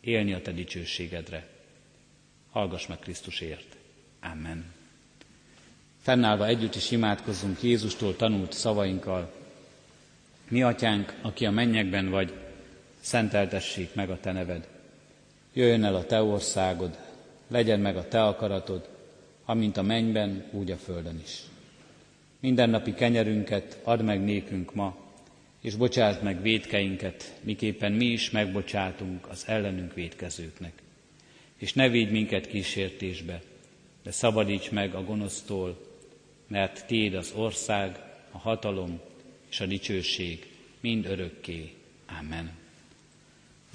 élni 0.00 0.32
a 0.32 0.42
Te 0.42 0.52
dicsőségedre. 0.52 1.48
Hallgass 2.50 2.86
meg 2.86 2.98
Krisztusért. 2.98 3.76
Amen. 4.20 4.64
Fennállva 6.02 6.46
együtt 6.46 6.74
is 6.74 6.90
imádkozzunk 6.90 7.62
Jézustól 7.62 8.16
tanult 8.16 8.52
szavainkkal. 8.52 9.32
Mi 10.48 10.62
atyánk, 10.62 11.14
aki 11.20 11.46
a 11.46 11.50
mennyekben 11.50 12.10
vagy, 12.10 12.32
szenteltessék 13.00 13.94
meg 13.94 14.10
a 14.10 14.20
te 14.20 14.32
neved. 14.32 14.75
Jöjjön 15.56 15.84
el 15.84 15.94
a 15.94 16.06
te 16.06 16.22
országod, 16.22 16.98
legyen 17.48 17.80
meg 17.80 17.96
a 17.96 18.08
te 18.08 18.22
akaratod, 18.24 18.88
amint 19.44 19.76
a 19.76 19.82
mennyben, 19.82 20.44
úgy 20.50 20.70
a 20.70 20.76
földön 20.76 21.20
is. 21.24 21.42
Mindennapi 22.40 22.94
kenyerünket 22.94 23.78
add 23.82 24.02
meg 24.02 24.24
nékünk 24.24 24.74
ma, 24.74 24.96
és 25.60 25.74
bocsásd 25.74 26.22
meg 26.22 26.42
védkeinket, 26.42 27.38
miképpen 27.40 27.92
mi 27.92 28.04
is 28.04 28.30
megbocsátunk 28.30 29.28
az 29.28 29.44
ellenünk 29.46 29.94
védkezőknek. 29.94 30.82
És 31.56 31.72
ne 31.72 31.88
védj 31.88 32.10
minket 32.10 32.46
kísértésbe, 32.46 33.42
de 34.02 34.10
szabadíts 34.10 34.70
meg 34.70 34.94
a 34.94 35.04
gonosztól, 35.04 35.78
mert 36.46 36.86
Téd 36.86 37.14
az 37.14 37.32
ország, 37.36 37.98
a 38.30 38.38
hatalom 38.38 39.00
és 39.50 39.60
a 39.60 39.66
dicsőség 39.66 40.50
mind 40.80 41.06
örökké. 41.06 41.72
Amen. 42.20 42.64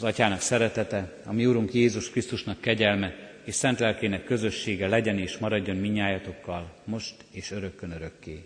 Az 0.01 0.07
Atyának 0.07 0.41
szeretete, 0.41 1.21
a 1.25 1.33
mi 1.33 1.45
Úrunk 1.45 1.73
Jézus 1.73 2.09
Krisztusnak 2.09 2.61
kegyelme 2.61 3.13
és 3.43 3.55
szent 3.55 3.79
lelkének 3.79 4.23
közössége 4.23 4.87
legyen 4.87 5.17
és 5.17 5.37
maradjon 5.37 5.75
minnyájatokkal, 5.75 6.73
most 6.83 7.15
és 7.31 7.51
örökkön 7.51 7.91
örökké. 7.91 8.43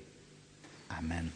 Amen. 1.00 1.32